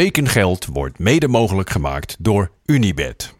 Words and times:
Tekengeld 0.00 0.66
wordt 0.66 0.98
mede 0.98 1.28
mogelijk 1.28 1.70
gemaakt 1.70 2.16
door 2.18 2.52
Unibed. 2.64 3.34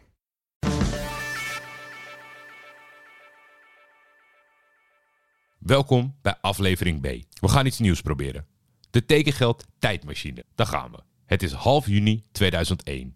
Welkom 5.59 6.15
bij 6.21 6.35
aflevering 6.41 7.01
B. 7.01 7.05
We 7.39 7.47
gaan 7.47 7.65
iets 7.65 7.79
nieuws 7.79 8.01
proberen. 8.01 8.45
De 8.89 9.05
tekengeld 9.05 9.65
tijdmachine. 9.79 10.45
Daar 10.55 10.67
gaan 10.67 10.91
we. 10.91 10.97
Het 11.25 11.43
is 11.43 11.51
half 11.51 11.87
juni 11.87 12.23
2001. 12.31 13.15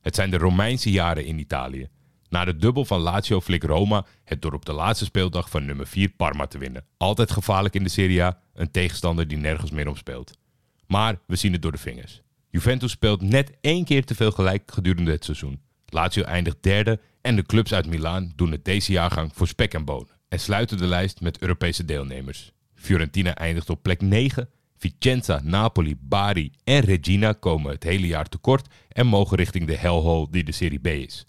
Het 0.00 0.14
zijn 0.14 0.30
de 0.30 0.38
Romeinse 0.38 0.90
jaren 0.90 1.24
in 1.24 1.38
Italië. 1.38 1.88
Na 2.28 2.44
de 2.44 2.56
dubbel 2.56 2.84
van 2.84 3.00
Lazio 3.00 3.40
flik 3.40 3.62
Roma 3.62 4.06
het 4.24 4.42
door 4.42 4.52
op 4.52 4.64
de 4.64 4.72
laatste 4.72 5.04
speeldag 5.04 5.50
van 5.50 5.64
nummer 5.64 5.86
4 5.86 6.08
Parma 6.08 6.46
te 6.46 6.58
winnen. 6.58 6.84
Altijd 6.96 7.30
gevaarlijk 7.30 7.74
in 7.74 7.82
de 7.82 7.88
Serie 7.88 8.22
A, 8.22 8.40
een 8.54 8.70
tegenstander 8.70 9.28
die 9.28 9.38
nergens 9.38 9.70
meer 9.70 9.88
om 9.88 9.96
speelt. 9.96 10.38
Maar 10.86 11.18
we 11.26 11.36
zien 11.36 11.52
het 11.52 11.62
door 11.62 11.72
de 11.72 11.78
vingers. 11.78 12.22
Juventus 12.50 12.90
speelt 12.90 13.22
net 13.22 13.52
één 13.60 13.84
keer 13.84 14.04
te 14.04 14.14
veel 14.14 14.30
gelijk 14.30 14.72
gedurende 14.72 15.10
het 15.10 15.24
seizoen. 15.24 15.60
Lazio 15.86 16.22
eindigt 16.22 16.62
derde 16.62 17.00
en 17.20 17.36
de 17.36 17.42
clubs 17.42 17.72
uit 17.72 17.86
Milaan 17.86 18.32
doen 18.36 18.52
het 18.52 18.64
deze 18.64 18.92
jaargang 18.92 19.30
voor 19.34 19.48
spek 19.48 19.74
en 19.74 19.84
bonen. 19.84 20.16
En 20.28 20.40
sluiten 20.40 20.78
de 20.78 20.86
lijst 20.86 21.20
met 21.20 21.38
Europese 21.38 21.84
deelnemers. 21.84 22.52
Fiorentina 22.74 23.34
eindigt 23.34 23.70
op 23.70 23.82
plek 23.82 24.00
9. 24.00 24.48
Vicenza, 24.76 25.40
Napoli, 25.42 25.96
Bari 26.00 26.52
en 26.64 26.80
Regina 26.80 27.32
komen 27.32 27.72
het 27.72 27.82
hele 27.82 28.06
jaar 28.06 28.28
tekort 28.28 28.66
en 28.88 29.06
mogen 29.06 29.36
richting 29.36 29.66
de 29.66 29.76
hellhole 29.76 30.26
die 30.30 30.44
de 30.44 30.52
Serie 30.52 30.78
B 30.78 30.86
is. 30.86 31.26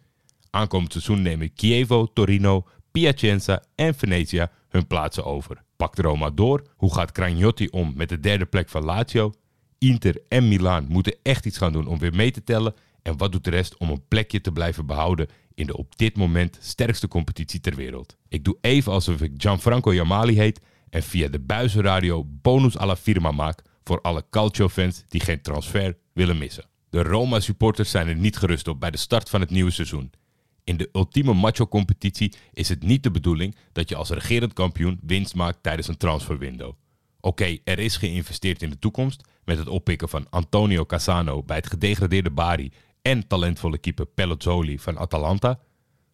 Aankomend 0.50 0.92
seizoen 0.92 1.22
nemen 1.22 1.52
Chievo, 1.56 2.06
Torino, 2.14 2.68
Piacenza 2.92 3.64
en 3.76 3.96
Venezia 3.96 4.52
hun 4.70 4.88
plaatsen 4.88 5.26
over. 5.26 5.64
Pakt 5.76 6.00
Roma 6.00 6.30
door? 6.30 6.64
Hoe 6.76 6.94
gaat 6.94 7.12
Cragnotti 7.12 7.68
om 7.68 7.94
met 7.96 8.10
de 8.10 8.20
derde 8.20 8.46
plek 8.46 8.70
van 8.70 8.84
Lazio? 8.84 9.34
Inter 9.80 10.22
en 10.28 10.48
Milaan 10.48 10.86
moeten 10.90 11.16
echt 11.24 11.46
iets 11.46 11.58
gaan 11.58 11.72
doen 11.72 11.88
om 11.88 12.00
weer 12.00 12.16
mee 12.16 12.32
te 12.32 12.44
tellen. 12.44 12.74
En 13.02 13.18
wat 13.18 13.32
doet 13.32 13.44
de 13.44 13.50
rest 13.50 13.78
om 13.78 13.90
een 13.90 14.08
plekje 14.08 14.42
te 14.42 14.52
blijven 14.52 14.86
behouden 14.86 15.28
in 15.54 15.66
de 15.66 15.78
op 15.78 15.98
dit 15.98 16.18
moment 16.18 16.58
sterkste 16.62 17.08
competitie 17.08 17.60
ter 17.60 17.76
wereld? 17.76 18.18
Ik 18.28 18.44
doe 18.44 18.58
even 18.62 18.92
alsof 18.92 19.22
ik 19.22 19.32
Gianfranco 19.38 19.94
Jamali 19.94 20.38
heet 20.38 20.60
en 20.90 21.04
via 21.04 21.28
de 21.28 21.40
buizenradio 21.40 22.26
bonus 22.28 22.78
alla 22.78 22.96
firma 22.96 23.32
maak 23.32 23.62
voor 23.84 24.02
alle 24.02 24.26
Calcio-fans 24.30 25.04
die 25.08 25.22
geen 25.22 25.42
transfer 25.42 25.98
willen 26.14 26.38
missen. 26.38 26.66
De 26.90 27.04
Roma-supporters 27.04 27.92
zijn 27.92 28.08
er 28.08 28.16
niet 28.16 28.38
gerust 28.38 28.68
op 28.68 28.80
bij 28.80 28.92
de 28.92 28.98
start 28.98 29.30
van 29.30 29.42
het 29.42 29.50
nieuwe 29.50 29.72
seizoen. 29.72 30.12
In 30.64 30.78
de 30.78 30.90
ultieme 30.94 31.34
macho-competitie 31.34 32.34
is 32.54 32.70
het 32.70 32.84
niet 32.84 33.04
de 33.04 33.12
bedoeling 33.12 33.56
dat 33.72 33.90
je 33.90 33.96
als 33.96 34.10
regerend 34.10 34.54
kampioen 34.54 35.00
winst 35.02 35.36
maakt 35.36 35.64
tijdens 35.64 35.88
een 35.88 35.98
transferwindow. 35.98 36.74
Oké, 37.22 37.58
er 37.64 37.80
is 37.80 37.98
geïnvesteerd 37.98 38.62
in 38.62 38.70
de 38.70 38.80
toekomst 38.80 39.24
met 39.50 39.58
het 39.58 39.68
oppikken 39.68 40.10
van 40.10 40.30
Antonio 40.30 40.86
Cassano 40.86 41.44
bij 41.44 41.56
het 41.56 41.68
gedegradeerde 41.68 42.32
Bari 42.32 42.72
en 43.02 43.28
talentvolle 43.28 43.78
keeper 43.78 44.06
Pellozzoli 44.06 44.80
van 44.80 44.98
Atalanta. 44.98 45.60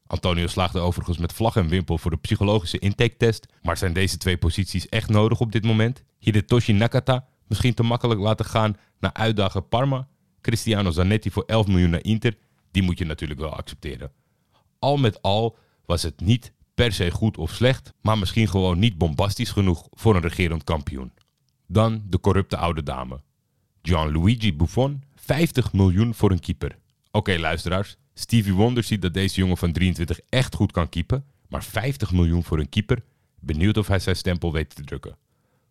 Antonio 0.07 0.47
slaagde 0.47 0.79
overigens 0.79 1.17
met 1.17 1.33
vlag 1.33 1.55
en 1.55 1.67
wimpel 1.67 1.97
voor 1.97 2.11
de 2.11 2.17
psychologische 2.17 2.79
intake-test, 2.79 3.47
maar 3.61 3.77
zijn 3.77 3.93
deze 3.93 4.17
twee 4.17 4.37
posities 4.37 4.89
echt 4.89 5.09
nodig 5.09 5.39
op 5.39 5.51
dit 5.51 5.63
moment? 5.63 6.03
Hidetoshi 6.19 6.73
Nakata 6.73 7.27
misschien 7.47 7.73
te 7.73 7.83
makkelijk 7.83 8.19
laten 8.19 8.45
gaan 8.45 8.77
naar 8.99 9.13
uitdager 9.13 9.61
Parma? 9.61 10.07
Cristiano 10.41 10.91
Zanetti 10.91 11.31
voor 11.31 11.43
11 11.43 11.67
miljoen 11.67 11.89
naar 11.89 12.03
Inter? 12.03 12.37
Die 12.71 12.83
moet 12.83 12.97
je 12.97 13.05
natuurlijk 13.05 13.39
wel 13.39 13.55
accepteren. 13.55 14.11
Al 14.79 14.97
met 14.97 15.21
al 15.21 15.57
was 15.85 16.03
het 16.03 16.19
niet 16.19 16.53
per 16.73 16.93
se 16.93 17.11
goed 17.11 17.37
of 17.37 17.51
slecht, 17.51 17.93
maar 18.01 18.17
misschien 18.17 18.47
gewoon 18.47 18.79
niet 18.79 18.97
bombastisch 18.97 19.51
genoeg 19.51 19.87
voor 19.91 20.15
een 20.15 20.21
regerend 20.21 20.63
kampioen. 20.63 21.11
Dan 21.67 22.03
de 22.07 22.19
corrupte 22.19 22.57
oude 22.57 22.83
dame. 22.83 23.21
Gianluigi 23.87 24.55
Buffon, 24.55 25.03
50 25.15 25.73
miljoen 25.73 26.13
voor 26.13 26.31
een 26.31 26.39
keeper. 26.39 26.77
Oké 27.11 27.37
luisteraars, 27.39 27.97
Stevie 28.13 28.53
Wonder 28.53 28.83
ziet 28.83 29.01
dat 29.01 29.13
deze 29.13 29.39
jongen 29.39 29.57
van 29.57 29.71
23 29.71 30.19
echt 30.29 30.55
goed 30.55 30.71
kan 30.71 30.89
keepen, 30.89 31.25
maar 31.47 31.63
50 31.63 32.11
miljoen 32.11 32.43
voor 32.43 32.59
een 32.59 32.69
keeper? 32.69 33.03
Benieuwd 33.39 33.77
of 33.77 33.87
hij 33.87 33.99
zijn 33.99 34.15
stempel 34.15 34.51
weet 34.51 34.75
te 34.75 34.83
drukken. 34.83 35.17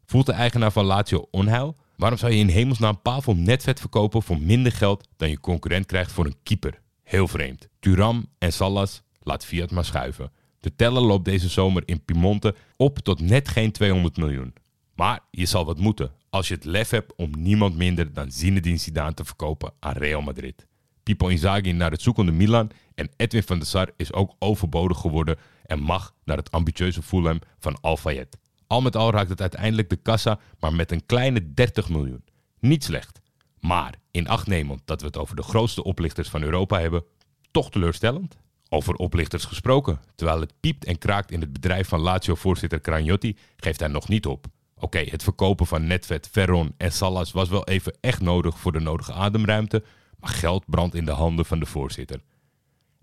Voelt 0.07 0.27
de 0.27 0.33
eigenaar 0.33 0.73
van 0.73 0.85
Lazio 0.85 1.29
onheil? 1.31 1.77
Waarom 1.97 2.19
zou 2.19 2.33
je 2.33 2.39
in 2.39 2.49
hemelsnaam 2.49 3.03
Pavel 3.03 3.37
netvet 3.37 3.81
verkopen 3.81 4.23
voor 4.23 4.41
minder 4.41 4.73
geld 4.73 5.09
dan 5.17 5.31
je 5.31 5.41
concurrent 5.41 5.87
krijgt 5.87 6.13
voor 6.13 6.27
een 6.27 6.37
keeper? 6.43 6.81
Heel 7.03 7.29
vreemd. 7.29 7.69
Turam 7.81 8.27
en 8.39 8.53
Sallas 8.53 9.03
laat 9.23 9.45
Fiat 9.45 9.71
maar 9.71 9.85
schuiven. 9.85 10.33
De 10.61 10.77
teller 10.77 11.03
loopt 11.03 11.25
deze 11.25 11.49
zomer 11.49 11.83
in 11.87 12.05
Piemonte 12.05 12.55
op 12.77 12.99
tot 12.99 13.21
net 13.21 13.49
geen 13.49 13.73
200 13.73 14.17
miljoen. 14.17 14.55
Maar 14.95 15.21
je 15.31 15.47
zal 15.47 15.65
wat 15.65 15.79
moeten 15.79 16.13
als 16.34 16.49
je 16.49 16.55
het 16.55 16.65
lef 16.65 16.91
hebt 16.91 17.12
om 17.17 17.31
niemand 17.39 17.77
minder 17.77 18.12
dan 18.12 18.31
Zinedine 18.31 18.77
Zidane 18.77 19.15
te 19.15 19.25
verkopen 19.25 19.72
aan 19.81 19.93
Real 19.93 20.21
Madrid. 20.21 20.67
Pipo 21.03 21.28
Inzaghi 21.28 21.72
naar 21.72 21.91
het 21.91 22.03
zoekende 22.03 22.33
Milan 22.33 22.71
en 22.95 23.11
Edwin 23.17 23.43
van 23.43 23.59
der 23.59 23.67
Sar 23.67 23.91
is 23.97 24.12
ook 24.12 24.34
overbodig 24.39 24.99
geworden 24.99 25.37
en 25.67 25.81
mag 25.81 26.15
naar 26.25 26.37
het 26.37 26.50
ambitieuze 26.50 27.03
Fulham 27.03 27.39
van 27.59 27.81
Al 27.81 27.97
Fayed. 27.97 28.39
Al 28.67 28.81
met 28.81 28.97
al 28.97 29.11
raakt 29.11 29.28
het 29.28 29.41
uiteindelijk 29.41 29.89
de 29.89 29.97
kassa 29.97 30.39
maar 30.59 30.75
met 30.75 30.93
een 30.93 31.06
kleine 31.06 31.53
30 31.55 31.89
miljoen. 31.89 32.25
Niet 32.61 32.84
slecht. 32.84 33.21
Maar 33.61 33.94
in 34.11 34.28
acht 34.28 34.47
nemend 34.47 34.81
dat 34.84 35.00
we 35.00 35.06
het 35.06 35.17
over 35.17 35.37
de 35.37 35.43
grootste 35.43 35.84
oplichters 35.84 36.28
van 36.28 36.43
Europa 36.43 36.81
hebben, 36.81 37.05
toch 37.50 37.71
teleurstellend. 37.71 38.37
Over 38.69 38.94
oplichters 38.94 39.44
gesproken. 39.44 40.00
Terwijl 40.15 40.41
het 40.41 40.53
piept 40.61 40.84
en 40.84 40.99
kraakt 40.99 41.31
in 41.31 41.41
het 41.41 41.53
bedrijf 41.53 41.89
van 41.89 42.00
Lazio-voorzitter 42.00 42.81
Cragnotti, 42.81 43.37
geeft 43.56 43.81
hij 43.81 43.89
nog 43.89 44.09
niet 44.09 44.27
op. 44.27 44.47
Oké, 44.84 44.99
het 44.99 45.22
verkopen 45.22 45.67
van 45.67 45.87
Netvet, 45.87 46.28
Ferron 46.33 46.75
en 46.77 46.93
Salas 46.93 47.33
was 47.33 47.49
wel 47.49 47.65
even 47.65 47.97
echt 48.00 48.21
nodig 48.21 48.59
voor 48.59 48.72
de 48.72 48.81
nodige 48.81 49.12
ademruimte, 49.12 49.84
maar 50.21 50.31
geld 50.31 50.65
brandt 50.67 50.95
in 50.95 51.05
de 51.05 51.11
handen 51.11 51.45
van 51.45 51.59
de 51.59 51.67
voorzitter. 51.67 52.21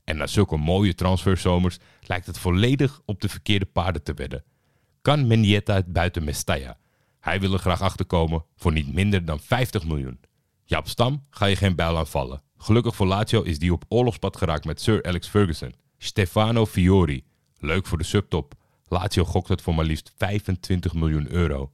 En 0.03 0.17
na 0.17 0.27
zulke 0.27 0.57
mooie 0.57 0.95
transferzomers 0.95 1.77
lijkt 2.01 2.25
het 2.25 2.37
volledig 2.37 3.01
op 3.05 3.21
de 3.21 3.29
verkeerde 3.29 3.65
paarden 3.65 4.03
te 4.03 4.13
wedden. 4.13 4.43
Kan 5.01 5.27
Mendieta 5.27 5.73
het 5.73 5.93
buiten 5.93 6.23
Mestalla? 6.23 6.77
Hij 7.19 7.39
wil 7.39 7.53
er 7.53 7.59
graag 7.59 7.81
achterkomen 7.81 8.45
voor 8.55 8.71
niet 8.71 8.93
minder 8.93 9.25
dan 9.25 9.39
50 9.39 9.85
miljoen. 9.85 10.19
Jaap 10.63 10.87
Stam 10.87 11.25
ga 11.29 11.45
je 11.45 11.55
geen 11.55 11.75
bijl 11.75 11.97
aanvallen. 11.97 12.41
Gelukkig 12.57 12.95
voor 12.95 13.07
Lazio 13.07 13.41
is 13.41 13.59
die 13.59 13.73
op 13.73 13.85
oorlogspad 13.87 14.37
geraakt 14.37 14.65
met 14.65 14.81
Sir 14.81 15.03
Alex 15.03 15.27
Ferguson. 15.27 15.73
Stefano 15.97 16.65
Fiori, 16.65 17.23
leuk 17.57 17.85
voor 17.85 17.97
de 17.97 18.03
subtop. 18.03 18.59
Lazio 18.91 19.25
gokt 19.25 19.47
het 19.47 19.61
voor 19.61 19.75
maar 19.75 19.85
liefst 19.85 20.13
25 20.17 20.93
miljoen 20.93 21.31
euro. 21.31 21.71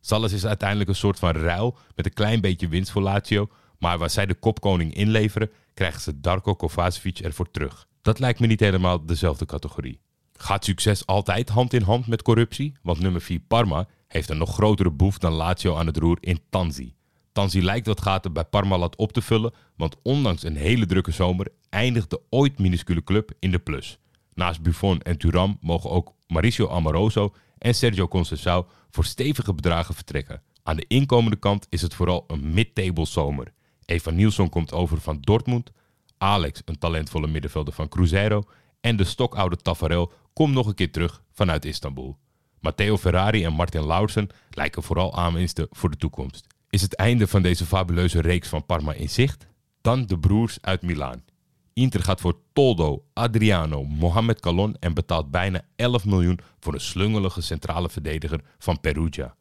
Salles 0.00 0.32
is 0.32 0.46
uiteindelijk 0.46 0.88
een 0.88 0.96
soort 0.96 1.18
van 1.18 1.30
ruil 1.30 1.76
met 1.94 2.06
een 2.06 2.12
klein 2.12 2.40
beetje 2.40 2.68
winst 2.68 2.90
voor 2.90 3.02
Lazio, 3.02 3.48
maar 3.78 3.98
waar 3.98 4.10
zij 4.10 4.26
de 4.26 4.34
kopkoning 4.34 4.94
inleveren, 4.94 5.50
krijgen 5.74 6.00
ze 6.00 6.20
Darko 6.20 6.54
Kovacevic 6.54 7.18
ervoor 7.18 7.50
terug. 7.50 7.86
Dat 8.02 8.18
lijkt 8.18 8.40
me 8.40 8.46
niet 8.46 8.60
helemaal 8.60 9.06
dezelfde 9.06 9.46
categorie. 9.46 10.00
Gaat 10.32 10.64
succes 10.64 11.06
altijd 11.06 11.48
hand 11.48 11.72
in 11.72 11.82
hand 11.82 12.06
met 12.06 12.22
corruptie? 12.22 12.72
Want 12.82 13.00
nummer 13.00 13.20
4 13.20 13.40
Parma 13.40 13.86
heeft 14.08 14.30
een 14.30 14.38
nog 14.38 14.54
grotere 14.54 14.90
boef 14.90 15.18
dan 15.18 15.32
Lazio 15.32 15.76
aan 15.76 15.86
het 15.86 15.96
roer 15.96 16.18
in 16.20 16.40
Tanzi. 16.50 16.94
Tanzi 17.32 17.62
lijkt 17.62 17.86
wat 17.86 18.02
gaten 18.02 18.32
bij 18.32 18.44
Parmalat 18.44 18.96
op 18.96 19.12
te 19.12 19.22
vullen, 19.22 19.54
want 19.76 19.96
ondanks 20.02 20.42
een 20.42 20.56
hele 20.56 20.86
drukke 20.86 21.10
zomer 21.10 21.48
eindigt 21.68 22.10
de 22.10 22.20
ooit 22.30 22.58
minuscule 22.58 23.04
club 23.04 23.30
in 23.38 23.50
de 23.50 23.58
plus. 23.58 23.98
Naast 24.34 24.62
Buffon 24.62 25.00
en 25.00 25.18
Turam 25.18 25.58
mogen 25.60 25.90
ook 25.90 26.12
Mauricio 26.26 26.68
Amoroso 26.68 27.34
en 27.58 27.74
Sergio 27.74 28.08
Conceição 28.08 28.66
voor 28.90 29.04
stevige 29.04 29.54
bedragen 29.54 29.94
vertrekken. 29.94 30.42
Aan 30.62 30.76
de 30.76 30.84
inkomende 30.88 31.36
kant 31.36 31.66
is 31.70 31.82
het 31.82 31.94
vooral 31.94 32.24
een 32.26 32.52
mid-table 32.54 33.06
zomer. 33.06 33.52
Eva 33.84 34.10
Nielsen 34.10 34.48
komt 34.48 34.72
over 34.72 35.00
van 35.00 35.20
Dortmund, 35.20 35.70
Alex, 36.18 36.62
een 36.64 36.78
talentvolle 36.78 37.26
middenvelder 37.26 37.74
van 37.74 37.88
Cruzeiro 37.88 38.42
en 38.80 38.96
de 38.96 39.04
stokoude 39.04 39.56
Tafarel 39.56 40.12
komt 40.32 40.54
nog 40.54 40.66
een 40.66 40.74
keer 40.74 40.90
terug 40.92 41.22
vanuit 41.32 41.64
Istanbul. 41.64 42.16
Matteo 42.60 42.96
Ferrari 42.96 43.44
en 43.44 43.52
Martin 43.52 43.86
Laursen 43.86 44.28
lijken 44.50 44.82
vooral 44.82 45.16
aanwinsten 45.16 45.66
voor 45.70 45.90
de 45.90 45.96
toekomst. 45.96 46.46
Is 46.70 46.82
het 46.82 46.96
einde 46.96 47.26
van 47.26 47.42
deze 47.42 47.64
fabuleuze 47.64 48.20
reeks 48.20 48.48
van 48.48 48.66
Parma 48.66 48.92
in 48.92 49.08
zicht? 49.08 49.46
Dan 49.80 50.06
de 50.06 50.18
broers 50.18 50.58
uit 50.60 50.82
Milaan. 50.82 51.24
Inter 51.74 52.02
gaat 52.02 52.20
voor 52.20 52.40
Toldo, 52.52 53.04
Adriano, 53.12 53.84
Mohamed 53.84 54.40
Calon 54.40 54.76
en 54.80 54.94
betaalt 54.94 55.30
bijna 55.30 55.62
11 55.76 56.04
miljoen 56.04 56.38
voor 56.60 56.74
een 56.74 56.80
slungelige 56.80 57.40
centrale 57.40 57.90
verdediger 57.90 58.40
van 58.58 58.80
Perugia, 58.80 59.34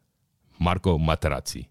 Marco 0.57 0.97
Materazzi. 0.97 1.67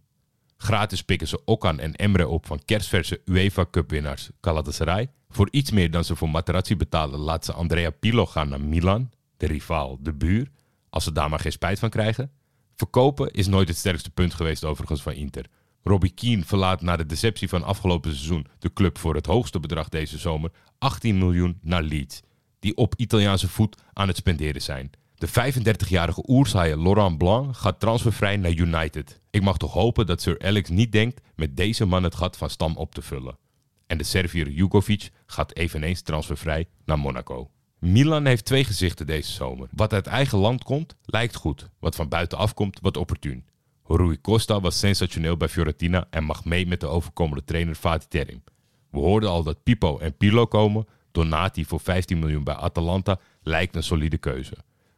Gratis 0.56 1.02
pikken 1.02 1.28
ze 1.28 1.44
Okan 1.44 1.78
en 1.78 1.94
Emre 1.94 2.28
op 2.28 2.46
van 2.46 2.64
kerstverse 2.64 3.20
UEFA 3.24 3.66
Cup 3.70 3.90
winnaars 3.90 4.30
Galatasaray. 4.40 5.10
Voor 5.28 5.48
iets 5.50 5.70
meer 5.70 5.90
dan 5.90 6.04
ze 6.04 6.16
voor 6.16 6.30
Materazzi 6.30 6.76
betalen 6.76 7.18
laat 7.18 7.44
ze 7.44 7.52
Andrea 7.52 7.90
Pirlo 7.90 8.26
gaan 8.26 8.48
naar 8.48 8.60
Milan, 8.60 9.10
de 9.36 9.46
rivaal, 9.46 9.98
de 10.00 10.12
buur, 10.12 10.50
als 10.90 11.04
ze 11.04 11.12
daar 11.12 11.30
maar 11.30 11.40
geen 11.40 11.52
spijt 11.52 11.78
van 11.78 11.90
krijgen. 11.90 12.30
Verkopen 12.76 13.30
is 13.30 13.46
nooit 13.46 13.68
het 13.68 13.76
sterkste 13.76 14.10
punt 14.10 14.34
geweest 14.34 14.64
overigens 14.64 15.02
van 15.02 15.12
Inter. 15.12 15.46
Robbie 15.84 16.12
Keane 16.14 16.44
verlaat 16.44 16.82
na 16.82 16.96
de 16.96 17.06
deceptie 17.06 17.48
van 17.48 17.62
afgelopen 17.62 18.10
seizoen 18.10 18.46
de 18.58 18.72
club 18.72 18.98
voor 18.98 19.14
het 19.14 19.26
hoogste 19.26 19.60
bedrag 19.60 19.88
deze 19.88 20.18
zomer, 20.18 20.50
18 20.78 21.18
miljoen 21.18 21.58
naar 21.62 21.82
Leeds, 21.82 22.20
die 22.58 22.76
op 22.76 22.94
Italiaanse 22.96 23.48
voet 23.48 23.76
aan 23.92 24.08
het 24.08 24.16
spenderen 24.16 24.62
zijn. 24.62 24.90
De 25.14 25.28
35-jarige 25.28 26.24
oersaaier 26.26 26.82
Laurent 26.82 27.18
Blanc 27.18 27.56
gaat 27.56 27.80
transfervrij 27.80 28.36
naar 28.36 28.52
United. 28.52 29.20
Ik 29.30 29.42
mag 29.42 29.56
toch 29.56 29.72
hopen 29.72 30.06
dat 30.06 30.22
Sir 30.22 30.38
Alex 30.38 30.68
niet 30.68 30.92
denkt 30.92 31.20
met 31.34 31.56
deze 31.56 31.84
man 31.84 32.02
het 32.02 32.14
gat 32.14 32.36
van 32.36 32.50
Stam 32.50 32.76
op 32.76 32.94
te 32.94 33.02
vullen. 33.02 33.38
En 33.86 33.98
de 33.98 34.04
Servier 34.04 34.50
Jugovic 34.50 35.10
gaat 35.26 35.54
eveneens 35.54 36.02
transfervrij 36.02 36.66
naar 36.84 36.98
Monaco. 36.98 37.50
Milan 37.78 38.26
heeft 38.26 38.44
twee 38.44 38.64
gezichten 38.64 39.06
deze 39.06 39.32
zomer. 39.32 39.68
Wat 39.72 39.92
uit 39.92 40.06
eigen 40.06 40.38
land 40.38 40.64
komt, 40.64 40.96
lijkt 41.04 41.34
goed. 41.34 41.68
Wat 41.78 41.94
van 41.94 42.08
buitenaf 42.08 42.54
komt, 42.54 42.78
wat 42.82 42.96
opportun. 42.96 43.44
Rui 43.86 44.20
Costa 44.20 44.60
was 44.60 44.78
sensationeel 44.78 45.36
bij 45.36 45.48
Fiorentina 45.48 46.06
en 46.10 46.24
mag 46.24 46.44
mee 46.44 46.66
met 46.66 46.80
de 46.80 46.86
overkomende 46.86 47.44
trainer 47.44 47.74
Fatih 47.74 48.08
Terim. 48.08 48.42
We 48.90 48.98
hoorden 48.98 49.30
al 49.30 49.42
dat 49.42 49.62
Pipo 49.62 49.98
en 49.98 50.16
Pilo 50.16 50.46
komen. 50.46 50.86
Donati 51.12 51.64
voor 51.64 51.80
15 51.80 52.18
miljoen 52.18 52.44
bij 52.44 52.54
Atalanta 52.54 53.18
lijkt 53.42 53.76
een 53.76 53.82
solide 53.82 54.18
keuze. 54.18 54.56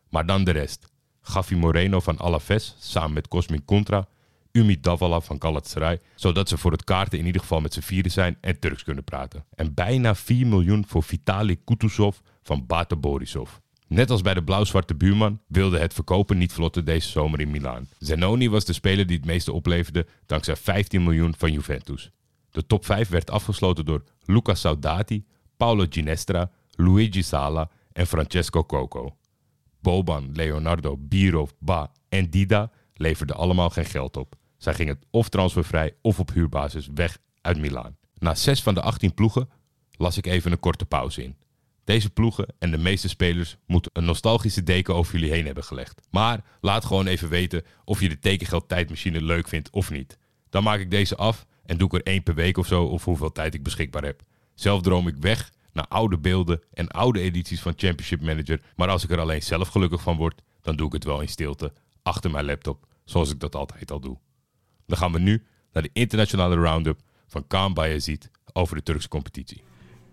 Maar 0.09 0.27
dan 0.27 0.45
de 0.45 0.51
rest. 0.51 0.93
Gavi 1.21 1.57
Moreno 1.57 2.01
van 2.01 2.19
Alaves 2.19 2.77
samen 2.79 3.13
met 3.13 3.29
Cosmin 3.29 3.65
Contra. 3.65 4.07
Umi 4.53 4.81
Davala 4.81 5.21
van 5.21 5.43
Galatasaray. 5.43 6.01
Zodat 6.15 6.49
ze 6.49 6.59
voor 6.59 6.73
het 6.73 6.85
kaarten 6.85 7.19
in 7.19 7.27
ieder 7.27 7.41
geval 7.41 7.61
met 7.61 7.73
z'n 7.73 7.81
vieren 7.81 8.11
zijn 8.11 8.39
en 8.41 8.59
Turks 8.59 8.83
kunnen 8.83 9.05
praten. 9.05 9.45
En 9.55 9.75
bijna 9.75 10.15
4 10.15 10.47
miljoen 10.47 10.85
voor 10.87 11.03
Vitali 11.03 11.59
Kutuzov 11.65 12.19
van 12.43 12.67
Bate 12.67 12.97
Borisov. 12.97 13.51
Net 13.89 14.11
als 14.11 14.23
bij 14.23 14.35
de 14.35 14.45
blauw-zwarte 14.45 14.95
buurman 14.95 15.41
wilde 15.47 15.79
het 15.79 15.95
verkopen 15.95 16.39
niet 16.39 16.53
vlotten 16.53 16.85
deze 16.85 17.09
zomer 17.09 17.41
in 17.41 17.51
Milaan. 17.51 17.89
Zenoni 17.99 18.51
was 18.51 18.65
de 18.65 18.73
speler 18.73 19.07
die 19.07 19.17
het 19.17 19.27
meeste 19.27 19.53
opleverde 19.53 20.07
dankzij 20.27 20.57
15 20.57 21.03
miljoen 21.03 21.35
van 21.39 21.53
Juventus. 21.53 22.11
De 22.51 22.67
top 22.67 22.85
5 22.85 23.09
werd 23.09 23.31
afgesloten 23.31 23.85
door 23.85 24.05
Luca 24.25 24.55
Saudati, 24.55 25.25
Paolo 25.57 25.87
Ginestra, 25.89 26.51
Luigi 26.71 27.23
Sala 27.23 27.71
en 27.93 28.07
Francesco 28.07 28.65
Coco. 28.65 29.17
Boban, 29.81 30.31
Leonardo, 30.33 30.97
Biro, 30.99 31.49
Ba 31.59 31.93
en 32.09 32.31
Dida 32.31 32.71
leverden 32.95 33.37
allemaal 33.37 33.71
geen 33.71 33.85
geld 33.85 34.17
op. 34.17 34.35
Zij 34.57 34.75
gingen 34.75 34.99
of 35.11 35.29
transfervrij 35.29 35.97
of 36.03 36.19
op 36.19 36.33
huurbasis 36.33 36.89
weg 36.95 37.19
uit 37.41 37.59
Milaan. 37.59 37.97
Na 38.19 38.35
6 38.35 38.63
van 38.63 38.75
de 38.75 38.81
18 38.81 39.15
ploegen 39.15 39.49
las 39.97 40.17
ik 40.17 40.27
even 40.27 40.53
een 40.53 40.61
korte 40.61 40.87
pauze 40.87 41.23
in. 41.23 41.37
Deze 41.85 42.11
ploegen 42.11 42.55
en 42.59 42.71
de 42.71 42.79
meeste 42.79 43.09
spelers 43.09 43.57
moeten 43.67 43.91
een 43.95 44.05
nostalgische 44.05 44.63
deken 44.63 44.95
over 44.95 45.13
jullie 45.15 45.33
heen 45.33 45.47
hebben 45.47 45.65
gelegd. 45.65 46.01
Maar 46.11 46.45
laat 46.61 46.85
gewoon 46.85 47.07
even 47.07 47.29
weten 47.29 47.63
of 47.85 48.01
je 48.01 48.09
de 48.09 48.19
tekengeld 48.19 48.69
tijdmachine 48.69 49.23
leuk 49.23 49.49
vindt 49.49 49.71
of 49.71 49.91
niet. 49.91 50.19
Dan 50.51 50.63
maak 50.63 50.81
ik 50.81 50.91
deze 50.91 51.17
af 51.17 51.47
en 51.65 51.79
doe 51.79 51.87
ik 51.87 51.95
er 51.95 52.13
één 52.13 52.23
per 52.23 52.35
week 52.35 52.59
of 52.59 52.67
zo 52.67 52.85
of 52.85 53.05
hoeveel 53.05 53.33
tijd 53.33 53.55
ik 53.55 53.63
beschikbaar 53.63 54.05
heb. 54.05 54.23
Zelf 54.55 54.83
droom 54.83 55.09
ik 55.09 55.17
weg 55.17 55.53
naar 55.73 55.87
oude 55.89 56.19
beelden 56.19 56.63
en 56.73 56.89
oude 56.89 57.21
edities 57.21 57.61
van 57.61 57.73
Championship 57.77 58.21
Manager. 58.21 58.61
Maar 58.77 58.89
als 58.89 59.05
ik 59.05 59.11
er 59.11 59.21
alleen 59.21 59.43
zelf 59.43 59.69
gelukkig 59.69 60.03
van 60.03 60.17
word, 60.17 60.43
dan 60.61 60.77
doe 60.77 60.87
ik 60.87 60.93
het 60.93 61.05
wel 61.05 61.21
in 61.21 61.29
stilte 61.29 61.73
achter 62.03 62.31
mijn 62.31 62.45
laptop, 62.45 62.87
zoals 63.05 63.31
ik 63.31 63.41
dat 63.41 63.55
altijd 63.55 63.91
al 63.91 64.01
doe. 64.01 64.19
Dan 64.87 64.99
gaan 64.99 65.13
we 65.13 65.19
nu 65.19 65.47
naar 65.73 65.83
de 65.83 65.91
internationale 65.93 66.55
roundup 66.55 67.01
van 67.27 67.47
Kaan 67.47 67.75
Bayezid 67.75 68.31
over 68.53 68.77
de 68.77 68.83
Turkse 68.83 69.09
competitie. 69.09 69.63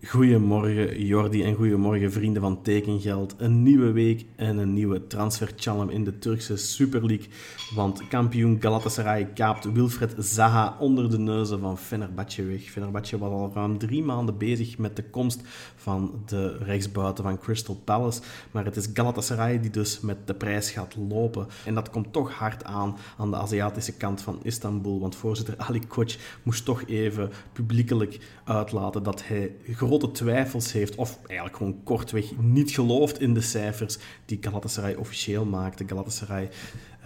Goedemorgen 0.07 1.05
Jordi 1.05 1.43
en 1.43 1.55
goedemorgen 1.55 2.11
vrienden 2.11 2.41
van 2.41 2.61
Tekengeld. 2.61 3.35
Een 3.37 3.63
nieuwe 3.63 3.91
week 3.91 4.25
en 4.35 4.57
een 4.57 4.73
nieuwe 4.73 5.07
transferchallenge 5.07 5.93
in 5.93 6.03
de 6.03 6.19
Turkse 6.19 6.57
Super 6.57 7.05
League. 7.05 7.27
Want 7.75 8.07
kampioen 8.07 8.57
Galatasaray 8.61 9.25
kaapt 9.33 9.71
Wilfred 9.71 10.13
Zaha 10.17 10.77
onder 10.79 11.09
de 11.09 11.19
neuzen 11.19 11.59
van 11.59 11.77
Fenerbahce 11.77 12.43
weg. 12.43 12.61
Fenerbahce 12.61 13.17
was 13.17 13.31
al 13.31 13.51
ruim 13.53 13.77
drie 13.77 14.03
maanden 14.03 14.37
bezig 14.37 14.77
met 14.77 14.95
de 14.95 15.03
komst 15.03 15.41
van 15.75 16.23
de 16.25 16.57
rechtsbuiten 16.57 17.23
van 17.23 17.39
Crystal 17.39 17.81
Palace. 17.83 18.21
Maar 18.51 18.65
het 18.65 18.75
is 18.75 18.87
Galatasaray 18.93 19.59
die 19.59 19.71
dus 19.71 19.99
met 19.99 20.27
de 20.27 20.33
prijs 20.33 20.71
gaat 20.71 20.95
lopen. 21.09 21.47
En 21.65 21.73
dat 21.73 21.89
komt 21.89 22.13
toch 22.13 22.33
hard 22.33 22.63
aan 22.63 22.97
aan 23.17 23.31
de 23.31 23.37
Aziatische 23.37 23.93
kant 23.93 24.21
van 24.21 24.39
Istanbul. 24.43 24.99
Want 24.99 25.15
voorzitter 25.15 25.55
Ali 25.57 25.81
Koç 25.87 26.19
moest 26.43 26.65
toch 26.65 26.83
even 26.85 27.29
publiekelijk 27.53 28.19
uitlaten 28.43 29.03
dat 29.03 29.27
hij 29.27 29.55
grote 29.91 30.11
twijfels 30.11 30.71
heeft, 30.71 30.95
of 30.95 31.19
eigenlijk 31.25 31.57
gewoon 31.57 31.83
kortweg 31.83 32.37
niet 32.37 32.71
gelooft 32.71 33.19
in 33.19 33.33
de 33.33 33.41
cijfers 33.41 33.97
die 34.25 34.37
Galatasaray 34.41 34.93
officieel 34.95 35.45
maakte. 35.45 35.83
Galatasaray 35.87 36.49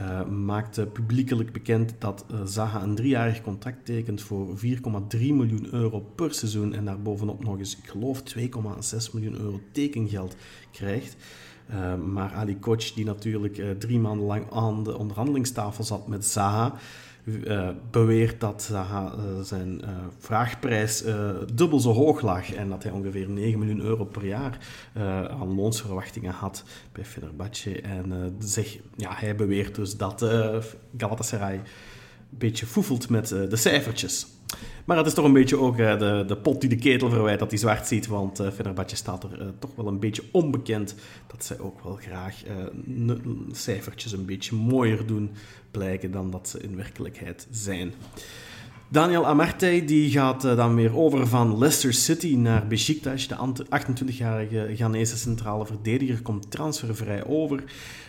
uh, 0.01 0.25
maakte 0.27 0.85
publiekelijk 0.85 1.51
bekend 1.51 1.93
dat 1.99 2.25
uh, 2.31 2.41
Zaha 2.45 2.83
een 2.83 2.95
driejarig 2.95 3.41
contract 3.41 3.85
tekent 3.85 4.21
voor 4.21 4.57
4,3 4.57 5.19
miljoen 5.19 5.67
euro 5.71 5.99
per 5.99 6.33
seizoen 6.33 6.73
en 6.73 6.85
daarbovenop 6.85 7.43
nog 7.43 7.57
eens, 7.57 7.77
ik 7.77 7.89
geloof, 7.89 8.23
2,6 8.37 8.45
miljoen 9.13 9.39
euro 9.39 9.59
tekengeld 9.71 10.35
krijgt. 10.71 11.15
Uh, 11.69 11.95
maar 11.95 12.33
Ali 12.33 12.57
Koç, 12.59 12.93
die 12.93 13.05
natuurlijk 13.05 13.79
drie 13.79 13.99
maanden 13.99 14.25
lang 14.25 14.51
aan 14.51 14.83
de 14.83 14.97
onderhandelingstafel 14.97 15.83
zat 15.83 16.07
met 16.07 16.25
Zaha, 16.25 16.73
uh, 17.23 17.69
beweert 17.91 18.39
dat 18.39 18.69
uh, 18.71 19.05
zijn 19.41 19.81
vraagprijs 20.17 21.03
dubbel 21.53 21.79
zo 21.79 21.91
hoog 21.91 22.21
lag 22.21 22.53
en 22.53 22.69
dat 22.69 22.83
hij 22.83 22.91
ongeveer 22.91 23.29
9 23.29 23.59
miljoen 23.59 23.81
euro 23.81 24.05
per 24.05 24.25
jaar 24.25 24.57
aan 25.29 25.55
loonsverwachtingen 25.55 26.33
had 26.33 26.63
bij 26.91 27.05
Fenerbahce. 27.05 27.81
En 27.81 28.35
zeg, 28.39 28.77
ja, 28.95 29.11
hij 29.13 29.35
beweert 29.35 29.75
dus 29.75 29.97
dat 29.97 30.25
Galatasaray 30.97 31.55
een 31.55 31.61
beetje 32.29 32.65
foefelt 32.65 33.09
met 33.09 33.27
de 33.27 33.55
cijfertjes. 33.55 34.27
Maar 34.85 34.97
het 34.97 35.05
is 35.05 35.13
toch 35.13 35.25
een 35.25 35.33
beetje 35.33 35.57
ook 35.57 35.77
uh, 35.77 35.99
de, 35.99 36.23
de 36.27 36.37
pot 36.37 36.61
die 36.61 36.69
de 36.69 36.75
ketel 36.75 37.09
verwijt 37.09 37.39
dat 37.39 37.49
hij 37.49 37.59
zwart 37.59 37.87
ziet. 37.87 38.07
Want 38.07 38.39
uh, 38.39 38.51
Fenerbahce 38.51 38.95
staat 38.95 39.23
er 39.23 39.41
uh, 39.41 39.47
toch 39.59 39.75
wel 39.75 39.87
een 39.87 39.99
beetje 39.99 40.23
onbekend. 40.31 40.95
Dat 41.27 41.45
zij 41.45 41.59
ook 41.59 41.83
wel 41.83 41.95
graag 41.95 42.35
cijfertjes 43.51 44.11
een 44.11 44.25
beetje 44.25 44.55
mooier 44.55 45.05
doen 45.05 45.31
blijken 45.71 46.11
dan 46.11 46.31
dat 46.31 46.49
ze 46.49 46.59
in 46.59 46.75
werkelijkheid 46.75 47.47
zijn. 47.51 47.93
Daniel 48.95 49.25
Amartey 49.25 49.85
die 49.85 50.11
gaat 50.11 50.41
dan 50.41 50.75
weer 50.75 50.97
over 50.97 51.27
van 51.27 51.57
Leicester 51.57 51.93
City 51.93 52.35
naar 52.35 52.67
Besiktas. 52.67 53.27
De 53.27 53.35
28-jarige 53.35 54.71
Ghanese 54.75 55.17
centrale 55.17 55.65
verdediger 55.65 56.21
komt 56.21 56.51
transfervrij 56.51 57.25
over. 57.25 57.63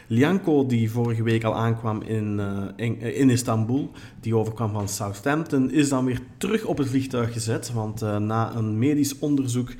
Lianco, 0.07 0.67
die 0.67 0.91
vorige 0.91 1.23
week 1.23 1.45
al 1.45 1.55
aankwam 1.55 2.03
in, 2.03 2.39
uh, 2.79 2.97
in, 3.19 3.31
Istanbul, 3.31 3.91
die 4.21 4.37
overkwam 4.37 4.73
van 4.73 4.89
Southampton, 4.89 5.71
is 5.71 5.89
dan 5.89 6.05
weer 6.05 6.21
terug 6.37 6.65
op 6.65 6.79
het 6.79 6.89
vliegtuig 6.89 7.33
gezet. 7.33 7.73
Want 7.73 8.01
na 8.01 8.55
een 8.55 8.79
medisch 8.79 9.19
onderzoek 9.19 9.75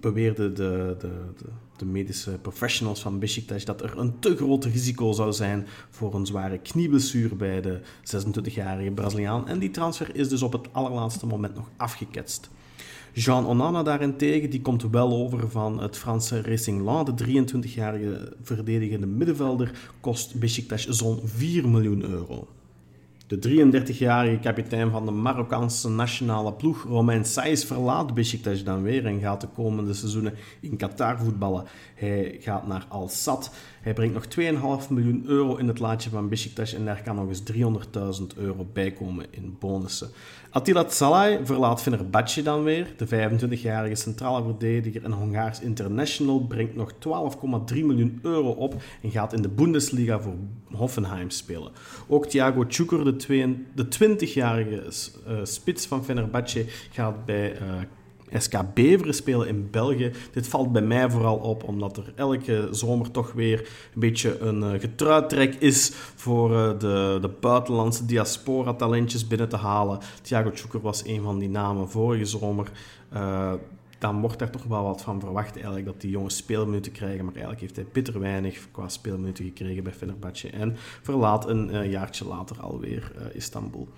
beweerden 0.00 0.54
de, 0.54 0.96
de, 0.98 1.34
de, 1.36 1.44
de, 1.78 1.84
medische 1.84 2.38
professionals 2.42 3.00
van 3.00 3.18
Besiktas 3.18 3.64
dat 3.64 3.82
er 3.82 3.98
een 3.98 4.18
te 4.18 4.36
groot 4.36 4.64
risico 4.64 5.12
zou 5.12 5.32
zijn 5.32 5.66
voor 5.90 6.14
een 6.14 6.26
zware 6.26 6.58
knieblessure 6.58 7.34
bij 7.34 7.60
de 7.60 7.80
26-jarige 8.02 8.90
Braziliaan. 8.90 9.48
En 9.48 9.58
die 9.58 9.70
transfer 9.70 10.16
is 10.16 10.28
dus 10.28 10.42
op 10.42 10.52
het 10.52 10.72
allerlaatste 10.72 11.26
moment 11.26 11.54
nog 11.54 11.68
afgeketst. 11.76 12.50
Jean 13.12 13.46
Onana 13.46 13.82
daarentegen, 13.82 14.50
die 14.50 14.60
komt 14.60 14.90
wel 14.90 15.12
over 15.12 15.50
van 15.50 15.80
het 15.82 15.96
Franse 15.96 16.42
Racing 16.42 16.82
Land. 16.82 17.18
De 17.18 17.44
23-jarige 17.44 18.36
verdedigende 18.42 19.06
middenvelder 19.06 19.90
kost 20.00 20.38
Besiktas 20.38 20.86
zo'n 20.86 21.20
4 21.24 21.68
miljoen 21.68 22.02
euro. 22.02 22.48
De 23.28 23.38
33-jarige 23.38 24.38
kapitein 24.38 24.90
van 24.90 25.06
de 25.06 25.10
Marokkaanse 25.10 25.88
nationale 25.88 26.52
ploeg, 26.52 26.82
Romain 26.82 27.24
Saïs, 27.24 27.64
verlaat 27.64 28.14
Besiktas 28.14 28.64
dan 28.64 28.82
weer 28.82 29.06
en 29.06 29.20
gaat 29.20 29.40
de 29.40 29.46
komende 29.46 29.94
seizoenen 29.94 30.34
in 30.60 30.76
Qatar 30.76 31.18
voetballen. 31.18 31.64
Hij 31.94 32.36
gaat 32.40 32.66
naar 32.66 32.84
Al 32.88 33.08
Sadd. 33.08 33.50
Hij 33.80 33.92
brengt 33.92 34.14
nog 34.14 34.24
2,5 34.84 34.88
miljoen 34.90 35.22
euro 35.26 35.56
in 35.56 35.68
het 35.68 35.78
laadje 35.78 36.10
van 36.10 36.28
Besiktas 36.28 36.74
en 36.74 36.84
daar 36.84 37.02
kan 37.02 37.16
nog 37.16 37.28
eens 37.28 37.42
300.000 38.20 38.36
euro 38.36 38.66
bij 38.72 38.92
komen 38.92 39.26
in 39.30 39.56
bonussen. 39.58 40.08
Attila 40.50 40.84
Salai 40.88 41.38
verlaat 41.44 41.82
Fenerbahce 41.82 42.42
dan 42.42 42.62
weer. 42.62 42.94
De 42.96 43.06
25-jarige 43.06 43.94
centrale 43.94 44.42
verdediger 44.44 45.04
en 45.04 45.12
Hongaars 45.12 45.60
international 45.60 46.40
brengt 46.40 46.76
nog 46.76 46.92
12,3 46.92 46.98
miljoen 47.68 48.18
euro 48.22 48.50
op 48.50 48.74
en 49.02 49.10
gaat 49.10 49.32
in 49.32 49.42
de 49.42 49.48
Bundesliga 49.48 50.20
voor 50.20 50.34
Hoffenheim 50.78 51.30
spelen. 51.30 51.72
Ook 52.06 52.26
Thiago 52.26 52.66
Tjukur, 52.66 53.04
de 53.74 53.86
20-jarige 53.86 54.82
uh, 55.28 55.38
spits 55.42 55.86
van 55.86 56.04
Fenerbahce, 56.04 56.64
gaat 56.90 57.24
bij 57.24 57.52
uh, 57.52 58.40
SK 58.40 58.74
Beveren 58.74 59.14
spelen 59.14 59.48
in 59.48 59.70
België. 59.70 60.12
Dit 60.32 60.48
valt 60.48 60.72
bij 60.72 60.82
mij 60.82 61.10
vooral 61.10 61.36
op, 61.36 61.64
omdat 61.64 61.96
er 61.96 62.12
elke 62.14 62.68
zomer 62.70 63.10
toch 63.10 63.32
weer 63.32 63.58
een 63.94 64.00
beetje 64.00 64.38
een 64.38 64.62
uh, 64.62 64.80
getruitrek 64.80 65.54
is 65.54 65.92
voor 66.14 66.48
de, 66.78 67.18
de 67.20 67.30
buitenlandse 67.40 68.06
diaspora-talentjes 68.06 69.26
binnen 69.26 69.48
te 69.48 69.56
halen. 69.56 69.98
Thiago 70.22 70.50
Tjoeker 70.50 70.80
was 70.80 71.04
een 71.06 71.22
van 71.22 71.38
die 71.38 71.50
namen 71.50 71.90
vorige 71.90 72.24
zomer. 72.24 72.70
Dan 73.98 74.20
wordt 74.20 74.38
daar 74.38 74.50
toch 74.50 74.64
wel 74.64 74.82
wat 74.82 75.02
van 75.02 75.20
verwacht 75.20 75.54
eigenlijk 75.54 75.86
dat 75.86 76.00
die 76.00 76.10
jongens 76.10 76.36
speelminuten 76.36 76.92
krijgen. 76.92 77.24
Maar 77.24 77.34
eigenlijk 77.34 77.60
heeft 77.60 77.76
hij 77.76 77.86
bitter 77.92 78.20
weinig 78.20 78.68
qua 78.70 78.88
speelminuten 78.88 79.44
gekregen 79.44 79.82
bij 79.82 79.92
Fenerbahce. 79.92 80.50
En 80.50 80.74
verlaat 81.02 81.48
een 81.48 81.88
jaartje 81.90 82.24
later 82.26 82.60
alweer 82.60 83.12
Istanbul. 83.32 83.88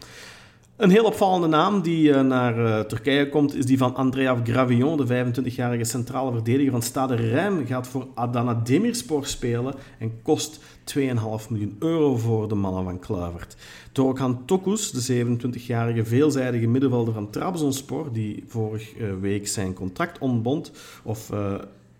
Een 0.80 0.90
heel 0.90 1.04
opvallende 1.04 1.46
naam 1.46 1.82
die 1.82 2.08
uh, 2.08 2.20
naar 2.20 2.58
uh, 2.58 2.80
Turkije 2.80 3.28
komt, 3.28 3.54
is 3.54 3.66
die 3.66 3.78
van 3.78 3.94
Andrea 3.94 4.40
Gravillon, 4.44 4.96
de 4.96 5.26
25-jarige 5.26 5.84
centrale 5.84 6.32
verdediger 6.32 6.70
van 6.70 6.82
Stade 6.82 7.14
Rijm. 7.14 7.66
Gaat 7.66 7.86
voor 7.86 8.06
Adana 8.14 8.54
Demirspor 8.54 9.26
spelen 9.26 9.74
en 9.98 10.22
kost 10.22 10.60
2,5 10.98 11.02
miljoen 11.48 11.76
euro 11.78 12.16
voor 12.16 12.48
de 12.48 12.54
mannen 12.54 12.84
van 12.84 12.98
Kluivert. 12.98 13.56
Dorkan 13.92 14.44
Tokus, 14.44 14.90
de 14.90 15.24
27-jarige 15.24 16.04
veelzijdige 16.04 16.66
middenvelder 16.66 17.14
van 17.14 17.30
Trabzonspor, 17.30 18.12
die 18.12 18.44
vorige 18.46 19.18
week 19.18 19.48
zijn 19.48 19.74
contract 19.74 20.18
ontbond, 20.18 20.72
of 21.02 21.32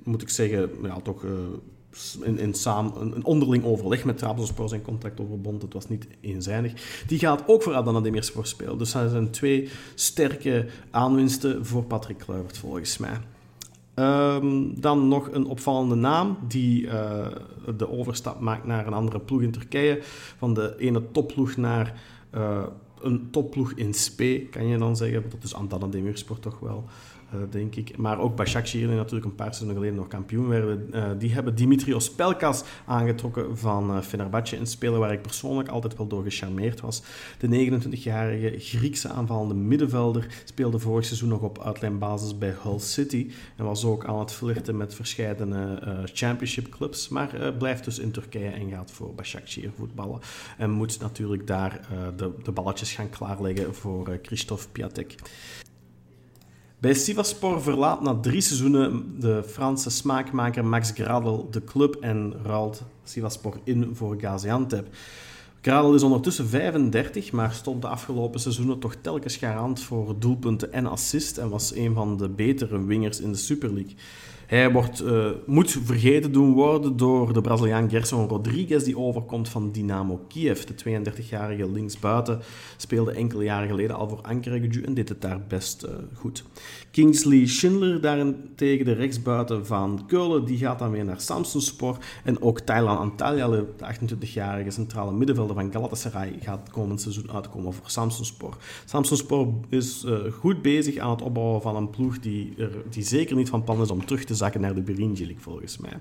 moet 0.02 0.22
ik 0.22 0.28
zeggen, 0.28 0.70
ja, 0.82 1.00
toch 1.02 1.24
in, 2.22 2.38
in 2.38 2.54
samen, 2.54 3.00
een 3.00 3.24
onderling 3.24 3.64
overleg 3.64 4.04
met 4.04 4.18
Trabzonspor 4.18 4.68
zijn 4.68 4.82
contract 4.82 5.20
overbond. 5.20 5.62
Het 5.62 5.72
was 5.72 5.88
niet 5.88 6.06
eenzijdig. 6.20 7.02
Die 7.06 7.18
gaat 7.18 7.42
ook 7.46 7.62
voor 7.62 7.74
Adana 7.74 8.00
Demirspor 8.00 8.46
spelen. 8.46 8.78
Dus 8.78 8.92
dat 8.92 9.10
zijn 9.10 9.30
twee 9.30 9.68
sterke 9.94 10.66
aanwinsten 10.90 11.66
voor 11.66 11.84
Patrick 11.84 12.18
Kluivert, 12.18 12.58
volgens 12.58 12.98
mij. 12.98 13.18
Ehm, 13.94 14.80
dan 14.80 15.08
nog 15.08 15.28
een 15.32 15.46
opvallende 15.46 15.94
naam 15.94 16.38
die 16.48 16.82
uh, 16.82 17.26
de 17.76 17.90
overstap 17.90 18.40
maakt 18.40 18.66
naar 18.66 18.86
een 18.86 18.92
andere 18.92 19.20
ploeg 19.20 19.42
in 19.42 19.50
Turkije. 19.50 19.98
Van 20.38 20.54
de 20.54 20.74
ene 20.78 21.10
topploeg 21.10 21.56
naar 21.56 22.00
uh, 22.34 22.62
een 23.02 23.30
topploeg 23.30 23.72
in 23.72 23.94
Spe, 23.94 24.46
kan 24.50 24.66
je 24.66 24.78
dan 24.78 24.96
zeggen. 24.96 25.22
Dat 25.30 25.42
is 25.42 25.54
Adana 25.54 25.86
Demirspor 25.86 26.38
toch 26.38 26.58
wel. 26.58 26.84
Eh, 27.30 27.38
denk 27.50 27.74
ik. 27.74 27.96
Maar 27.96 28.18
ook 28.18 28.36
Başakşehir, 28.36 28.86
die 28.86 28.96
natuurlijk 28.96 29.24
een 29.24 29.34
paar 29.34 29.54
seizoenen 29.54 29.76
geleden 29.76 29.96
nog 29.96 30.08
kampioen 30.08 30.48
werden, 30.48 30.90
uh, 30.94 31.04
die 31.18 31.32
hebben 31.32 31.54
Dimitrios 31.54 32.10
Pelkas 32.10 32.64
aangetrokken 32.86 33.58
van 33.58 33.96
uh, 33.96 34.00
Fenerbahce, 34.02 34.56
een 34.56 34.66
speler 34.66 34.98
waar 34.98 35.12
ik 35.12 35.22
persoonlijk 35.22 35.68
altijd 35.68 35.96
wel 35.96 36.06
door 36.06 36.22
gecharmeerd 36.22 36.80
was. 36.80 37.02
De 37.38 37.70
29-jarige 37.70 38.54
Griekse 38.58 39.08
aanvallende 39.08 39.54
middenvelder 39.54 40.26
speelde 40.44 40.78
vorig 40.78 41.04
seizoen 41.04 41.28
nog 41.28 41.40
op 41.40 41.62
uitlijnbasis 41.62 42.38
bij 42.38 42.54
Hull 42.62 42.78
City 42.78 43.30
en 43.56 43.64
was 43.64 43.84
ook 43.84 44.04
aan 44.04 44.18
het 44.18 44.32
flirten 44.32 44.76
met 44.76 44.94
verschillende 44.94 45.78
championship 46.04 46.68
clubs, 46.68 47.08
maar 47.08 47.54
blijft 47.58 47.84
dus 47.84 47.98
in 47.98 48.10
Turkije 48.10 48.50
en 48.50 48.70
gaat 48.70 48.90
voor 48.90 49.14
Başakşehir 49.14 49.70
voetballen 49.76 50.20
en 50.58 50.70
moet 50.70 51.00
natuurlijk 51.00 51.46
daar 51.46 51.88
de, 52.16 52.32
de 52.42 52.52
balletjes 52.52 52.89
gaan 52.90 53.10
klaarleggen 53.10 53.74
voor 53.74 54.18
Christophe 54.22 54.68
Piatek. 54.68 55.14
Bij 56.78 56.94
Sivaspor 56.94 57.62
verlaat 57.62 58.00
na 58.00 58.14
drie 58.20 58.40
seizoenen 58.40 59.20
de 59.20 59.42
Franse 59.46 59.90
smaakmaker 59.90 60.64
Max 60.64 60.90
Gradel 60.90 61.48
de 61.50 61.64
club 61.64 61.94
en 61.94 62.34
ruilt 62.44 62.82
Sivaspor 63.04 63.60
in 63.64 63.90
voor 63.94 64.20
Gaziantep. 64.20 64.88
Gradel 65.60 65.94
is 65.94 66.02
ondertussen 66.02 66.48
35, 66.48 67.32
maar 67.32 67.52
stond 67.52 67.82
de 67.82 67.88
afgelopen 67.88 68.40
seizoenen 68.40 68.78
toch 68.78 68.94
telkens 68.94 69.36
garant 69.36 69.80
voor 69.80 70.18
doelpunten 70.18 70.72
en 70.72 70.86
assist 70.86 71.38
en 71.38 71.48
was 71.48 71.74
een 71.74 71.94
van 71.94 72.16
de 72.16 72.28
betere 72.28 72.84
wingers 72.84 73.20
in 73.20 73.32
de 73.32 73.38
Super 73.38 73.72
League. 73.72 73.94
Hij 74.50 74.72
wordt, 74.72 75.02
uh, 75.02 75.30
moet 75.46 75.78
vergeten 75.84 76.32
doen 76.32 76.52
worden 76.52 76.96
door 76.96 77.32
de 77.32 77.40
Braziliaan 77.40 77.90
Gerson 77.90 78.28
Rodriguez, 78.28 78.84
die 78.84 78.98
overkomt 78.98 79.48
van 79.48 79.72
Dynamo 79.72 80.24
Kiev. 80.28 80.64
De 80.64 80.74
32-jarige 80.74 81.70
linksbuiten 81.70 82.40
speelde 82.76 83.12
enkele 83.12 83.44
jaren 83.44 83.68
geleden 83.68 83.96
al 83.96 84.08
voor 84.08 84.20
Ankaragücü 84.22 84.84
en 84.84 84.94
deed 84.94 85.08
het 85.08 85.20
daar 85.20 85.40
best 85.48 85.84
uh, 85.84 85.90
goed. 86.14 86.44
Kingsley 86.90 87.46
Schindler 87.46 88.00
daarentegen, 88.00 88.84
de 88.84 88.92
rechtsbuiten 88.92 89.66
van 89.66 90.04
Keulen, 90.06 90.44
die 90.44 90.58
gaat 90.58 90.78
dan 90.78 90.90
weer 90.90 91.04
naar 91.04 91.20
Samsunspor. 91.20 91.96
En 92.24 92.42
ook 92.42 92.60
Thailand 92.60 92.98
Antalya, 92.98 93.48
de 93.48 93.66
28-jarige 93.80 94.70
centrale 94.70 95.12
middenvelder 95.12 95.54
van 95.54 95.72
Galatasaray, 95.72 96.38
gaat 96.40 96.70
komend 96.70 97.00
seizoen 97.00 97.32
uitkomen 97.32 97.72
voor 97.72 97.90
Samsunspor. 97.90 98.56
Samsunspor 98.84 99.48
is 99.68 100.04
uh, 100.04 100.18
goed 100.38 100.62
bezig 100.62 100.96
aan 100.96 101.10
het 101.10 101.22
opbouwen 101.22 101.62
van 101.62 101.76
een 101.76 101.90
ploeg 101.90 102.18
die, 102.18 102.54
er, 102.58 102.70
die 102.90 103.04
zeker 103.04 103.36
niet 103.36 103.48
van 103.48 103.64
plan 103.64 103.80
is 103.80 103.90
om 103.90 104.04
terug 104.04 104.24
te 104.24 104.38
zakken 104.40 104.60
naar 104.60 104.74
de 104.74 104.94
League, 104.94 105.36
volgens 105.38 105.78
mij. 105.78 105.92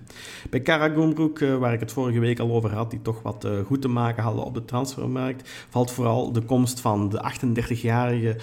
Bij 0.49 0.61
Karagumruk, 0.61 1.39
uh, 1.39 1.57
waar 1.57 1.73
ik 1.73 1.79
het 1.79 1.91
vorige 1.91 2.19
week 2.19 2.39
al 2.39 2.51
over 2.51 2.73
had, 2.73 2.91
die 2.91 3.01
toch 3.01 3.21
wat 3.21 3.45
uh, 3.45 3.59
goed 3.65 3.81
te 3.81 3.87
maken 3.87 4.23
hadden 4.23 4.43
op 4.43 4.53
de 4.53 4.65
transfermarkt, 4.65 5.49
valt 5.69 5.91
vooral 5.91 6.31
de 6.31 6.41
komst 6.41 6.79
van 6.79 7.09
de 7.09 7.31
38-jarige 7.33 8.37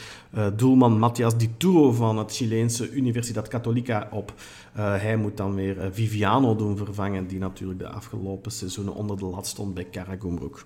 doelman 0.57 0.99
Matthias 0.99 1.37
Dituro 1.37 1.93
van 1.93 2.19
het 2.19 2.33
Chileense 2.33 2.91
Universidad 2.91 3.49
Católica 3.49 4.09
op. 4.11 4.35
Hij 4.73 5.17
moet 5.17 5.37
dan 5.37 5.55
weer 5.55 5.89
Viviano 5.93 6.57
doen 6.57 6.77
vervangen, 6.77 7.27
die 7.27 7.39
natuurlijk 7.39 7.79
de 7.79 7.89
afgelopen 7.89 8.53
seizoenen 8.53 8.95
onder 8.95 9.17
de 9.19 9.25
lat 9.25 9.47
stond 9.47 9.75
bij 9.75 9.85
Karagumruk. 9.85 10.65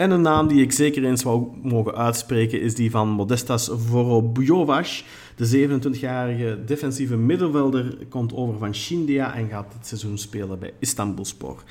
En 0.00 0.10
een 0.10 0.20
naam 0.20 0.48
die 0.48 0.62
ik 0.62 0.72
zeker 0.72 1.04
eens 1.04 1.22
wou 1.22 1.46
mogen 1.62 1.94
uitspreken 1.94 2.60
is 2.60 2.74
die 2.74 2.90
van 2.90 3.08
Modestas 3.08 3.70
Vorobujovac. 3.72 4.86
De 5.36 5.68
27-jarige 5.68 6.58
defensieve 6.66 7.16
middenvelder 7.16 7.98
komt 8.08 8.34
over 8.34 8.58
van 8.58 8.74
Shindia 8.74 9.34
en 9.34 9.48
gaat 9.48 9.72
het 9.72 9.86
seizoen 9.86 10.18
spelen 10.18 10.58
bij 10.58 10.72
Istanbulspor. 10.78 11.62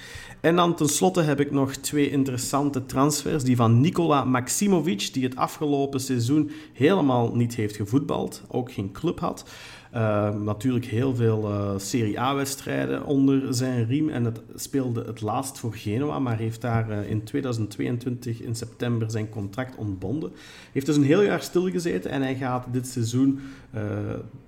En 0.42 0.56
dan 0.56 0.76
tenslotte 0.76 1.22
heb 1.22 1.40
ik 1.40 1.52
nog 1.52 1.76
twee 1.76 2.10
interessante 2.10 2.86
transfers. 2.86 3.44
Die 3.44 3.56
van 3.56 3.82
Nikola 3.82 4.24
Maximovic, 4.24 5.14
die 5.14 5.24
het 5.24 5.36
afgelopen 5.36 6.00
seizoen 6.00 6.52
helemaal 6.74 7.36
niet 7.36 7.56
heeft 7.56 7.76
gevoetbald, 7.76 8.44
ook 8.48 8.72
geen 8.72 8.92
club 8.92 9.20
had. 9.20 9.46
Uh, 9.94 10.36
natuurlijk 10.36 10.86
heel 10.86 11.16
veel 11.16 11.52
uh, 11.52 11.72
Serie 11.78 12.20
A-wedstrijden 12.20 13.06
onder 13.06 13.54
zijn 13.54 13.86
riem. 13.86 14.10
En 14.10 14.24
het 14.24 14.42
speelde 14.56 15.04
het 15.04 15.22
laatst 15.22 15.60
voor 15.60 15.74
Genoa, 15.74 16.20
maar 16.20 16.38
heeft 16.38 16.62
daar 16.62 16.90
uh, 16.90 17.10
in 17.10 17.24
2022 17.24 18.42
in 18.42 18.56
september 18.56 19.12
zijn 19.12 19.30
contract 19.30 19.76
ontbonden. 19.76 20.32
Heeft 20.72 20.86
dus 20.86 20.96
een 20.96 21.04
heel 21.04 21.22
jaar 21.22 21.42
stilgezeten 21.42 22.12
en 22.12 22.22
hij 22.22 22.36
gaat 22.36 22.66
dit 22.72 22.88
seizoen 22.88 23.40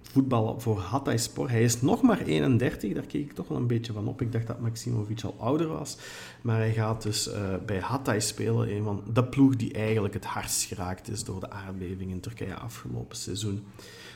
voetballen 0.01 0.61
voor 0.61 0.79
Hatayspor. 0.79 1.49
Hij 1.49 1.63
is 1.63 1.81
nog 1.81 2.01
maar 2.01 2.21
31, 2.21 2.93
daar 2.93 3.05
keek 3.05 3.25
ik 3.25 3.33
toch 3.33 3.47
wel 3.47 3.57
een 3.57 3.67
beetje 3.67 3.93
van 3.93 4.07
op. 4.07 4.21
Ik 4.21 4.31
dacht 4.31 4.47
dat 4.47 4.59
Maximovic 4.59 5.23
al 5.23 5.35
ouder 5.39 5.67
was. 5.67 5.97
Maar 6.41 6.57
hij 6.57 6.73
gaat 6.73 7.03
dus 7.03 7.29
bij 7.65 7.79
Hatay 7.79 8.19
spelen, 8.19 8.75
een 8.75 8.83
van 8.83 9.03
de 9.13 9.23
ploeg 9.23 9.55
die 9.55 9.73
eigenlijk 9.73 10.13
het 10.13 10.25
hardst 10.25 10.63
geraakt 10.63 11.09
is 11.09 11.23
door 11.23 11.39
de 11.39 11.49
aardbeving 11.49 12.11
in 12.11 12.19
Turkije 12.19 12.55
afgelopen 12.55 13.17
seizoen. 13.17 13.63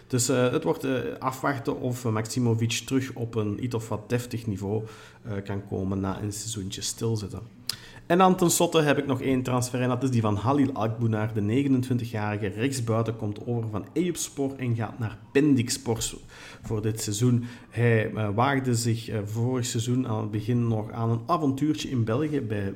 Dus 0.07 0.29
uh, 0.29 0.51
het 0.51 0.63
wordt 0.63 0.85
uh, 0.85 0.99
afwachten 1.19 1.79
of 1.79 2.03
Maximovic 2.03 2.71
terug 2.71 3.11
op 3.13 3.35
een 3.35 3.63
iets 3.63 3.75
of 3.75 3.89
wat 3.89 4.09
deftig 4.09 4.47
niveau 4.47 4.83
uh, 5.27 5.33
kan 5.43 5.67
komen 5.67 5.99
na 5.99 6.21
een 6.21 6.33
seizoentje 6.33 6.81
stilzitten. 6.81 7.39
En 8.05 8.17
dan 8.17 8.35
tenslotte 8.35 8.81
heb 8.81 8.97
ik 8.97 9.05
nog 9.05 9.21
één 9.21 9.43
transfer 9.43 9.81
en 9.81 9.89
dat 9.89 10.03
is 10.03 10.11
die 10.11 10.21
van 10.21 10.35
Halil 10.35 10.71
Akbunar, 10.73 11.33
de 11.33 11.69
29-jarige 11.81 12.47
rechtsbuiten, 12.47 13.15
komt 13.15 13.47
over 13.47 13.69
van 13.69 13.87
Eyüpspor 13.93 14.55
en 14.57 14.75
gaat 14.75 14.99
naar 14.99 15.17
Pendikspor 15.31 16.03
voor 16.61 16.81
dit 16.81 17.01
seizoen. 17.01 17.45
Hij 17.69 18.11
waagde 18.33 18.75
zich 18.75 19.11
vorig 19.25 19.65
seizoen 19.65 20.07
aan 20.07 20.21
het 20.21 20.31
begin 20.31 20.67
nog 20.67 20.91
aan 20.91 21.09
een 21.09 21.21
avontuurtje 21.25 21.89
in 21.89 22.03
België 22.03 22.41
bij 22.41 22.73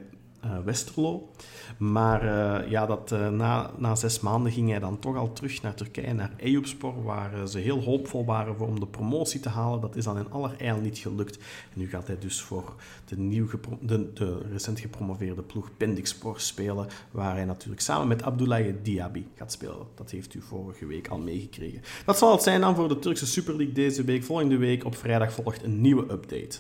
Westerlo. 0.66 1.30
Maar 1.78 2.24
uh, 2.24 2.70
ja, 2.72 2.86
dat, 2.86 3.12
uh, 3.12 3.30
na, 3.30 3.72
na 3.78 3.96
zes 3.96 4.20
maanden 4.20 4.52
ging 4.52 4.70
hij 4.70 4.80
dan 4.80 5.00
toch 5.00 5.16
al 5.16 5.34
terug 5.34 5.62
naar 5.62 5.74
Turkije, 5.74 6.14
naar 6.14 6.32
Eyüpspor, 6.38 7.04
waar 7.04 7.48
ze 7.48 7.60
heel 7.60 7.84
hoopvol 7.84 8.26
waren 8.26 8.56
voor 8.56 8.68
om 8.68 8.80
de 8.80 8.88
promotie 8.88 9.40
te 9.40 9.50
halen. 9.50 9.82
Dat 9.82 9.96
is 9.96 10.04
dan 10.04 10.18
in 10.18 10.32
allerijl 10.32 10.78
niet 10.78 10.98
gelukt. 10.98 11.38
En 11.74 11.80
nu 11.80 11.90
gaat 11.90 12.08
hij 12.08 12.18
dus 12.20 12.42
voor 12.42 12.76
de, 13.06 13.18
nieuw 13.18 13.48
de, 13.82 14.14
de 14.14 14.38
recent 14.52 14.80
gepromoveerde 14.80 15.42
ploeg 15.42 15.70
Pendikspor 15.78 16.40
spelen, 16.40 16.88
waar 17.12 17.36
hij 17.36 17.46
natuurlijk 17.46 17.82
samen 17.82 18.08
met 18.08 18.24
Abdoulaye 18.24 18.82
Diaby 18.82 19.24
gaat 19.36 19.52
spelen. 19.52 19.88
Dat 19.96 20.12
heeft 20.12 20.34
u 20.34 20.42
vorige 20.42 20.86
week 20.86 21.08
al 21.08 21.20
meegekregen. 21.20 21.82
Dat 22.06 22.18
zal 22.18 22.32
het 22.32 22.44
zijn 22.44 22.62
dan 22.62 22.76
voor 22.76 22.88
de 22.88 23.00
Turkse 23.00 23.26
Super 23.26 23.56
League 23.56 23.74
deze 23.74 24.04
week. 24.04 24.24
Volgende 24.24 24.58
week 24.58 24.86
op 24.86 24.96
vrijdag 24.96 25.34
volgt 25.34 25.64
een 25.64 25.82
nieuwe 25.82 26.12
update. 26.12 26.58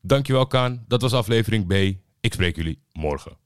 Dankjewel 0.00 0.46
Kaan, 0.46 0.84
dat 0.88 1.02
was 1.02 1.12
aflevering 1.12 1.66
B. 1.66 2.04
Ik 2.26 2.32
spreek 2.32 2.56
jullie 2.56 2.82
morgen. 2.92 3.45